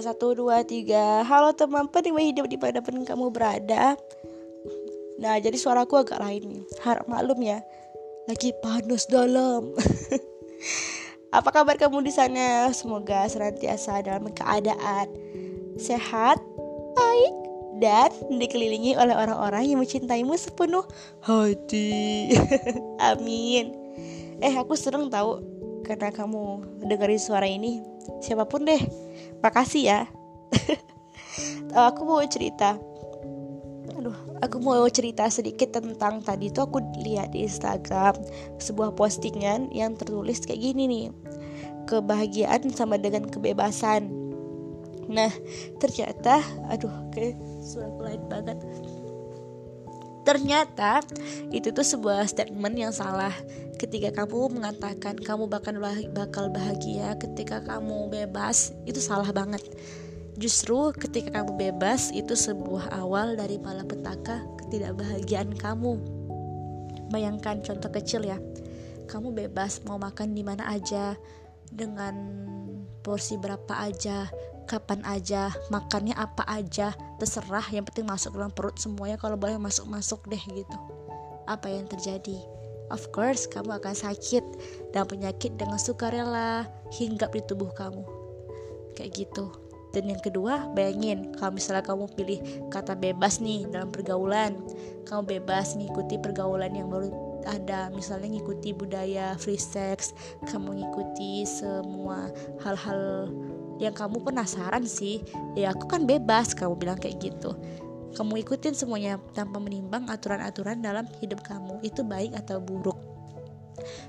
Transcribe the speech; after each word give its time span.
Satu, 0.00 0.36
dua, 0.36 0.62
tiga 0.62 1.24
Halo 1.24 1.56
teman 1.56 1.88
penikmat 1.88 2.24
hidup 2.24 2.46
di 2.46 2.56
pun 2.58 3.02
kamu 3.04 3.32
berada 3.32 3.96
Nah 5.16 5.40
jadi 5.40 5.56
suaraku 5.56 6.00
agak 6.04 6.20
lain 6.20 6.42
nih 6.44 6.62
Harap 6.84 7.08
maklum 7.08 7.40
ya 7.40 7.64
Lagi 8.28 8.52
panas 8.60 9.08
dalam 9.08 9.72
Apa 11.36 11.52
kabar 11.52 11.76
kamu 11.76 12.00
di 12.00 12.12
sana? 12.14 12.72
Semoga 12.72 13.28
senantiasa 13.28 14.00
dalam 14.00 14.32
keadaan 14.32 15.10
sehat, 15.76 16.40
baik, 16.96 17.34
dan 17.76 18.08
dikelilingi 18.32 18.96
oleh 18.96 19.12
orang-orang 19.12 19.68
yang 19.68 19.78
mencintaimu 19.84 20.32
sepenuh 20.38 20.86
hati. 21.20 22.32
Amin. 23.12 23.74
Eh, 24.40 24.54
aku 24.56 24.72
seneng 24.76 25.12
tahu 25.12 25.44
karena 25.86 26.10
kamu 26.10 26.66
dengerin 26.82 27.22
suara 27.22 27.46
ini. 27.46 27.78
Siapa 28.18 28.42
pun 28.50 28.66
deh, 28.66 28.82
makasih 29.38 29.82
ya. 29.86 30.00
aku 31.88 32.02
mau 32.02 32.18
cerita. 32.26 32.74
Aduh, 33.94 34.18
aku 34.42 34.58
mau 34.58 34.82
cerita 34.90 35.30
sedikit 35.30 35.78
tentang 35.78 36.18
tadi 36.26 36.50
tuh 36.50 36.66
aku 36.66 36.82
lihat 36.98 37.30
di 37.30 37.46
Instagram 37.46 38.18
sebuah 38.58 38.98
postingan 38.98 39.70
yang 39.70 39.94
tertulis 39.94 40.42
kayak 40.42 40.74
gini 40.74 40.84
nih. 40.90 41.06
Kebahagiaan 41.86 42.66
sama 42.74 42.98
dengan 42.98 43.30
kebebasan. 43.30 44.10
Nah, 45.06 45.30
ternyata 45.78 46.42
aduh, 46.66 46.90
kayak 47.14 47.38
suara 47.62 47.94
lain 48.10 48.22
banget. 48.26 48.58
Ternyata 50.26 51.06
itu 51.54 51.70
tuh 51.70 51.86
sebuah 51.86 52.26
statement 52.26 52.74
yang 52.74 52.90
salah 52.90 53.30
ketika 53.78 54.10
kamu 54.10 54.58
mengatakan 54.58 55.14
kamu 55.14 55.46
bakal 55.46 55.78
bakal 56.10 56.50
bahagia 56.50 57.14
ketika 57.14 57.62
kamu 57.62 58.10
bebas 58.10 58.74
itu 58.90 58.98
salah 58.98 59.30
banget. 59.30 59.62
Justru 60.34 60.90
ketika 60.98 61.40
kamu 61.40 61.54
bebas 61.54 62.10
itu 62.10 62.34
sebuah 62.34 62.90
awal 62.98 63.38
dari 63.38 63.62
malapetaka 63.62 64.42
ketidakbahagiaan 64.66 65.54
kamu. 65.54 65.94
Bayangkan 67.08 67.62
contoh 67.62 67.88
kecil 67.94 68.26
ya. 68.26 68.42
Kamu 69.06 69.30
bebas 69.30 69.86
mau 69.86 69.96
makan 69.96 70.34
di 70.34 70.42
mana 70.42 70.66
aja 70.74 71.14
dengan 71.70 72.18
porsi 73.06 73.38
berapa 73.38 73.86
aja 73.86 74.26
kapan 74.66 75.00
aja 75.06 75.54
makannya 75.70 76.12
apa 76.18 76.42
aja 76.50 76.92
terserah. 77.22 77.64
Yang 77.70 77.94
penting 77.94 78.06
masuk 78.10 78.34
dalam 78.36 78.52
perut 78.52 78.76
semuanya 78.76 79.16
kalau 79.16 79.38
boleh 79.38 79.56
masuk 79.56 79.86
masuk 79.86 80.26
deh 80.26 80.42
gitu. 80.42 80.78
Apa 81.46 81.70
yang 81.70 81.86
terjadi? 81.86 82.42
Of 82.90 83.10
course 83.10 83.50
kamu 83.50 83.82
akan 83.82 83.94
sakit 83.94 84.44
dan 84.94 85.06
penyakit 85.10 85.58
dengan 85.58 85.78
sukarela 85.78 86.66
hinggap 86.94 87.34
di 87.34 87.42
tubuh 87.46 87.70
kamu. 87.74 88.02
Kayak 88.94 89.26
gitu. 89.26 89.50
Dan 89.94 90.12
yang 90.12 90.20
kedua 90.20 90.68
bayangin 90.76 91.32
kalau 91.40 91.56
misalnya 91.56 91.86
kamu 91.86 92.04
pilih 92.12 92.38
kata 92.68 92.92
bebas 92.92 93.40
nih 93.40 93.64
dalam 93.72 93.88
pergaulan 93.88 94.52
kamu 95.08 95.40
bebas 95.40 95.72
mengikuti 95.72 96.20
pergaulan 96.20 96.74
yang 96.76 96.92
baru 96.92 97.08
ada. 97.46 97.88
Misalnya 97.94 98.36
ngikuti 98.36 98.74
budaya 98.76 99.38
free 99.40 99.56
sex 99.56 100.12
kamu 100.50 100.82
ngikuti 100.82 101.46
semua 101.48 102.28
hal-hal 102.60 103.30
yang 103.76 103.92
kamu 103.92 104.22
penasaran 104.24 104.84
sih. 104.84 105.22
Ya 105.56 105.72
aku 105.72 105.88
kan 105.88 106.04
bebas 106.04 106.56
kamu 106.56 106.74
bilang 106.76 106.98
kayak 107.00 107.20
gitu. 107.20 107.56
Kamu 108.16 108.40
ikutin 108.40 108.72
semuanya 108.72 109.20
tanpa 109.36 109.60
menimbang 109.60 110.08
aturan-aturan 110.08 110.80
dalam 110.80 111.04
hidup 111.20 111.44
kamu 111.44 111.84
itu 111.84 112.00
baik 112.00 112.32
atau 112.32 112.56
buruk. 112.60 112.96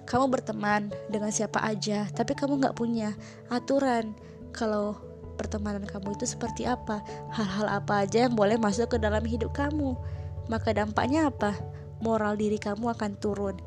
Kamu 0.07 0.31
berteman 0.31 0.87
dengan 1.11 1.27
siapa 1.27 1.59
aja 1.59 2.07
tapi 2.15 2.31
kamu 2.31 2.63
nggak 2.63 2.77
punya 2.79 3.11
aturan. 3.51 4.15
Kalau 4.55 4.95
pertemanan 5.35 5.83
kamu 5.83 6.15
itu 6.15 6.23
seperti 6.23 6.63
apa? 6.63 7.03
Hal-hal 7.35 7.67
apa 7.67 8.07
aja 8.07 8.25
yang 8.25 8.33
boleh 8.33 8.55
masuk 8.55 8.95
ke 8.95 8.97
dalam 8.97 9.21
hidup 9.27 9.51
kamu? 9.51 9.93
Maka 10.47 10.71
dampaknya 10.71 11.27
apa? 11.27 11.51
Moral 11.99 12.39
diri 12.39 12.55
kamu 12.55 12.95
akan 12.95 13.11
turun 13.19 13.57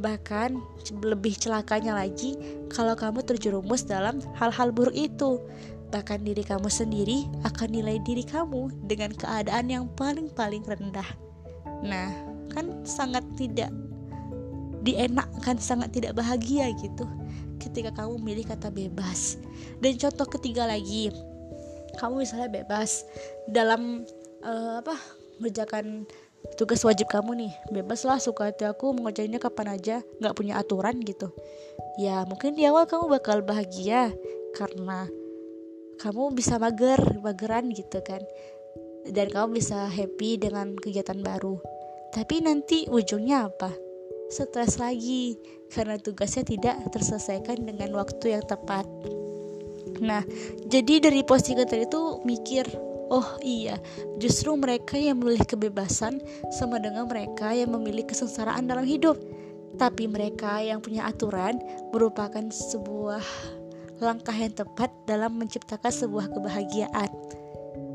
Bahkan 0.00 0.58
lebih 1.02 1.38
celakanya 1.38 1.94
lagi 1.94 2.34
kalau 2.72 2.98
kamu 2.98 3.22
terjerumus 3.22 3.86
dalam 3.86 4.18
hal-hal 4.38 4.74
buruk 4.74 4.94
itu. 4.94 5.38
Bahkan 5.94 6.26
diri 6.26 6.42
kamu 6.42 6.66
sendiri 6.66 7.30
akan 7.46 7.68
nilai 7.70 8.02
diri 8.02 8.26
kamu 8.26 8.90
dengan 8.90 9.14
keadaan 9.14 9.70
yang 9.70 9.84
paling-paling 9.94 10.66
rendah. 10.66 11.06
Nah, 11.86 12.10
kan 12.50 12.82
sangat 12.82 13.22
tidak 13.38 13.70
dienakkan, 14.82 15.56
sangat 15.56 15.94
tidak 15.94 16.18
bahagia 16.18 16.74
gitu 16.76 17.06
ketika 17.62 17.94
kamu 17.94 18.20
milih 18.20 18.44
kata 18.44 18.68
bebas. 18.68 19.40
Dan 19.80 19.96
contoh 19.96 20.26
ketiga 20.28 20.68
lagi, 20.68 21.08
kamu 21.96 22.26
misalnya 22.26 22.50
bebas 22.50 23.06
dalam 23.48 24.04
uh, 24.44 24.82
apa 24.82 24.98
mengerjakan 25.38 26.04
tugas 26.54 26.84
wajib 26.84 27.08
kamu 27.08 27.34
nih 27.46 27.52
bebas 27.72 28.04
lah 28.04 28.20
suka 28.20 28.52
hati 28.52 28.68
aku 28.68 28.92
mengerjainnya 28.92 29.40
kapan 29.42 29.74
aja 29.74 29.96
nggak 30.20 30.34
punya 30.36 30.60
aturan 30.60 31.00
gitu. 31.02 31.32
Ya 31.98 32.22
mungkin 32.28 32.54
di 32.54 32.68
awal 32.68 32.84
kamu 32.84 33.08
bakal 33.08 33.42
bahagia 33.42 34.12
karena 34.54 35.08
kamu 35.98 36.34
bisa 36.34 36.60
mager 36.60 37.00
mageran 37.22 37.70
gitu 37.72 37.98
kan. 38.04 38.22
Dan 39.04 39.28
kamu 39.28 39.60
bisa 39.60 39.84
happy 39.88 40.40
dengan 40.40 40.76
kegiatan 40.80 41.20
baru. 41.20 41.60
Tapi 42.14 42.40
nanti 42.40 42.88
ujungnya 42.88 43.52
apa? 43.52 43.72
Stres 44.32 44.80
lagi 44.80 45.36
karena 45.68 46.00
tugasnya 46.00 46.46
tidak 46.46 46.76
terselesaikan 46.88 47.68
dengan 47.68 47.92
waktu 47.98 48.32
yang 48.32 48.44
tepat. 48.46 48.88
Nah 50.00 50.24
jadi 50.66 51.04
dari 51.04 51.20
postingan 51.22 51.68
tadi 51.68 51.84
tuh 51.86 52.24
mikir 52.24 52.64
Oh 53.12 53.36
iya, 53.44 53.76
justru 54.16 54.56
mereka 54.56 54.96
yang 54.96 55.20
memilih 55.20 55.44
kebebasan 55.44 56.24
sama 56.56 56.80
dengan 56.80 57.04
mereka 57.04 57.52
yang 57.52 57.72
memilih 57.76 58.08
kesengsaraan 58.08 58.64
dalam 58.64 58.84
hidup. 58.88 59.20
Tapi 59.76 60.08
mereka 60.08 60.62
yang 60.62 60.80
punya 60.80 61.04
aturan 61.04 61.60
merupakan 61.92 62.40
sebuah 62.48 63.24
langkah 64.00 64.34
yang 64.34 64.54
tepat 64.54 64.88
dalam 65.04 65.36
menciptakan 65.36 65.92
sebuah 65.92 66.32
kebahagiaan. 66.32 67.10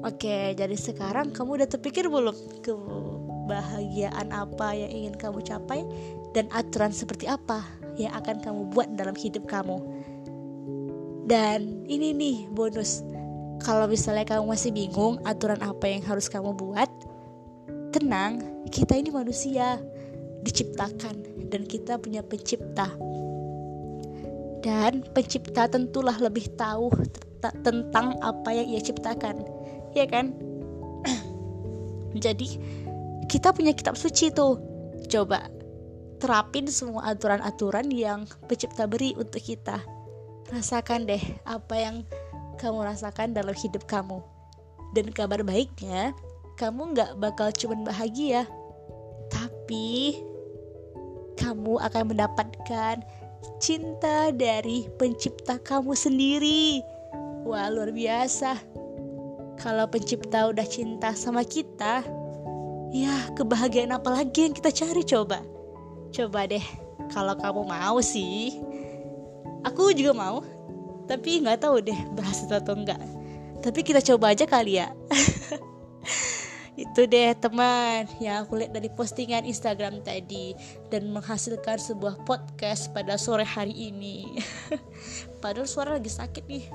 Oke, 0.06 0.56
jadi 0.56 0.76
sekarang 0.80 1.36
kamu 1.36 1.60
udah 1.60 1.68
terpikir 1.68 2.08
belum 2.08 2.36
kebahagiaan 2.64 4.32
apa 4.32 4.78
yang 4.78 4.92
ingin 4.92 5.16
kamu 5.20 5.44
capai 5.44 5.84
dan 6.32 6.48
aturan 6.56 6.94
seperti 6.96 7.28
apa 7.28 7.66
yang 8.00 8.16
akan 8.16 8.40
kamu 8.40 8.62
buat 8.72 8.88
dalam 8.96 9.18
hidup 9.18 9.44
kamu? 9.50 9.76
Dan 11.28 11.86
ini 11.86 12.16
nih 12.16 12.38
bonus 12.50 13.04
kalau 13.64 13.86
misalnya 13.88 14.24
kamu 14.24 14.44
masih 14.56 14.72
bingung 14.72 15.20
aturan 15.28 15.60
apa 15.60 15.86
yang 15.88 16.04
harus 16.04 16.32
kamu 16.32 16.56
buat, 16.56 16.88
tenang, 17.92 18.40
kita 18.72 18.96
ini 18.96 19.12
manusia 19.12 19.82
diciptakan 20.44 21.48
dan 21.52 21.68
kita 21.68 22.00
punya 22.00 22.24
pencipta. 22.24 22.88
Dan 24.60 25.08
pencipta 25.16 25.72
tentulah 25.72 26.16
lebih 26.20 26.52
tahu 26.60 26.92
tentang 27.64 28.20
apa 28.20 28.50
yang 28.52 28.68
ia 28.68 28.82
ciptakan. 28.84 29.40
Ya 29.96 30.06
kan? 30.08 30.36
Jadi 32.24 32.60
kita 33.32 33.56
punya 33.56 33.72
kitab 33.72 33.96
suci 33.96 34.32
tuh. 34.32 34.60
Coba 35.08 35.48
terapin 36.20 36.68
semua 36.68 37.16
aturan-aturan 37.16 37.88
yang 37.90 38.28
pencipta 38.46 38.86
beri 38.86 39.16
untuk 39.16 39.40
kita. 39.40 39.80
Rasakan 40.52 41.08
deh 41.08 41.24
apa 41.48 41.76
yang 41.80 41.96
kamu 42.60 42.84
rasakan 42.84 43.32
dalam 43.32 43.56
hidup 43.56 43.88
kamu. 43.88 44.20
Dan 44.92 45.16
kabar 45.16 45.40
baiknya, 45.42 46.12
kamu 46.60 46.92
nggak 46.92 47.12
bakal 47.24 47.48
cuma 47.56 47.88
bahagia, 47.88 48.44
tapi 49.32 50.20
kamu 51.40 51.80
akan 51.80 52.04
mendapatkan 52.12 53.00
cinta 53.64 54.36
dari 54.36 54.92
pencipta 55.00 55.56
kamu 55.64 55.96
sendiri. 55.96 56.84
Wah, 57.48 57.72
luar 57.72 57.96
biasa. 57.96 58.60
Kalau 59.56 59.88
pencipta 59.88 60.52
udah 60.52 60.68
cinta 60.68 61.16
sama 61.16 61.48
kita, 61.48 62.04
ya 62.92 63.16
kebahagiaan 63.40 63.96
apa 63.96 64.12
lagi 64.12 64.48
yang 64.48 64.56
kita 64.56 64.72
cari 64.72 65.04
coba? 65.08 65.40
Coba 66.12 66.48
deh, 66.48 66.64
kalau 67.12 67.36
kamu 67.40 67.62
mau 67.68 67.98
sih. 68.04 68.60
Aku 69.68 69.92
juga 69.92 70.16
mau, 70.16 70.44
tapi 71.10 71.42
nggak 71.42 71.66
tahu 71.66 71.82
deh 71.82 71.98
berhasil 72.14 72.46
atau 72.54 72.78
enggak 72.78 73.02
tapi 73.60 73.84
kita 73.84 74.00
coba 74.00 74.32
aja 74.32 74.48
kali 74.48 74.80
ya. 74.80 74.88
Itu 76.80 77.12
deh 77.12 77.36
teman 77.36 78.08
yang 78.24 78.48
aku 78.48 78.56
lihat 78.56 78.72
dari 78.72 78.88
postingan 78.88 79.44
Instagram 79.44 80.00
tadi 80.00 80.56
dan 80.88 81.12
menghasilkan 81.12 81.76
sebuah 81.76 82.24
podcast 82.24 82.96
pada 82.96 83.20
sore 83.20 83.44
hari 83.44 83.76
ini. 83.76 84.40
Padahal 85.44 85.68
suara 85.68 86.00
lagi 86.00 86.08
sakit 86.08 86.48
nih. 86.48 86.66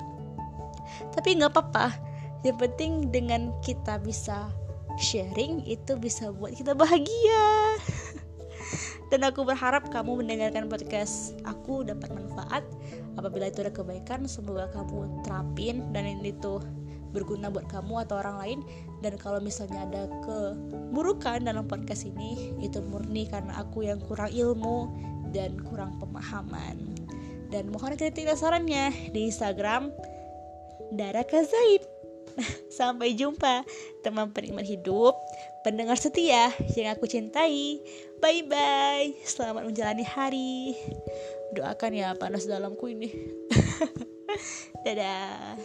Tapi 1.09 1.41
nggak 1.41 1.49
apa-apa. 1.57 1.89
Yang 2.45 2.69
penting 2.69 3.09
dengan 3.09 3.49
kita 3.65 3.97
bisa 3.97 4.53
sharing 5.01 5.65
itu 5.65 5.97
bisa 5.97 6.29
buat 6.29 6.53
kita 6.53 6.77
bahagia 6.77 7.43
dan 9.15 9.31
aku 9.31 9.47
berharap 9.47 9.87
kamu 9.95 10.19
mendengarkan 10.27 10.67
podcast 10.67 11.39
aku 11.47 11.87
dapat 11.87 12.11
manfaat. 12.11 12.67
Apabila 13.15 13.47
itu 13.47 13.63
ada 13.63 13.71
kebaikan 13.71 14.27
semoga 14.27 14.67
kamu 14.75 15.23
terapin 15.23 15.87
dan 15.95 16.03
ini 16.03 16.35
tuh 16.43 16.59
berguna 17.15 17.47
buat 17.47 17.63
kamu 17.71 18.03
atau 18.03 18.19
orang 18.19 18.43
lain. 18.43 18.59
Dan 18.99 19.15
kalau 19.15 19.39
misalnya 19.39 19.87
ada 19.87 20.11
keburukan 20.27 21.47
dalam 21.47 21.63
podcast 21.63 22.03
ini 22.03 22.59
itu 22.59 22.83
murni 22.83 23.23
karena 23.31 23.55
aku 23.63 23.87
yang 23.87 24.03
kurang 24.03 24.35
ilmu 24.35 24.91
dan 25.31 25.55
kurang 25.63 25.95
pemahaman. 25.95 26.75
Dan 27.47 27.71
mohon 27.71 27.95
kritik 27.95 28.27
dan 28.27 28.35
sarannya 28.35 28.91
di 29.15 29.31
Instagram 29.31 29.95
Dara 30.91 31.23
Kazaib 31.23 31.87
sampai 32.83 33.15
jumpa 33.15 33.63
teman 34.03 34.35
penikmat 34.35 34.67
hidup 34.67 35.15
pendengar 35.65 35.97
setia 35.97 36.53
yang 36.77 36.93
aku 36.93 37.09
cintai. 37.09 37.81
Bye 38.21 38.45
bye 38.45 39.17
selamat 39.25 39.65
menjalani 39.65 40.05
hari. 40.05 40.77
Doakan 41.57 41.97
ya 41.97 42.13
panas 42.13 42.45
dalamku 42.45 42.85
ini. 42.93 43.09
Dadah 44.85 45.57